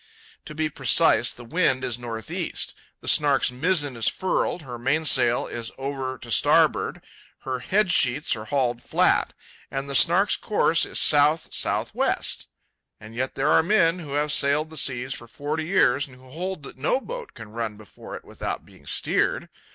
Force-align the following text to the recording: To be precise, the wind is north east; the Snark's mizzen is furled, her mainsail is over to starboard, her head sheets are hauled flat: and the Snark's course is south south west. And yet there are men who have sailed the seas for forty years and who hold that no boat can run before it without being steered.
To 0.45 0.55
be 0.55 0.67
precise, 0.67 1.31
the 1.31 1.43
wind 1.45 1.83
is 1.83 1.99
north 1.99 2.31
east; 2.31 2.73
the 3.01 3.07
Snark's 3.07 3.51
mizzen 3.51 3.95
is 3.95 4.07
furled, 4.07 4.63
her 4.63 4.79
mainsail 4.79 5.45
is 5.45 5.69
over 5.77 6.17
to 6.17 6.31
starboard, 6.31 7.01
her 7.41 7.59
head 7.59 7.91
sheets 7.91 8.35
are 8.35 8.45
hauled 8.45 8.81
flat: 8.81 9.35
and 9.69 9.87
the 9.87 9.93
Snark's 9.93 10.37
course 10.37 10.87
is 10.87 10.97
south 10.99 11.53
south 11.53 11.93
west. 11.93 12.47
And 12.99 13.13
yet 13.13 13.35
there 13.35 13.49
are 13.49 13.61
men 13.61 13.99
who 13.99 14.15
have 14.15 14.31
sailed 14.31 14.71
the 14.71 14.75
seas 14.77 15.13
for 15.13 15.27
forty 15.27 15.65
years 15.67 16.07
and 16.07 16.15
who 16.15 16.31
hold 16.31 16.63
that 16.63 16.79
no 16.79 16.99
boat 16.99 17.35
can 17.35 17.51
run 17.51 17.77
before 17.77 18.15
it 18.15 18.25
without 18.25 18.65
being 18.65 18.87
steered. 18.87 19.49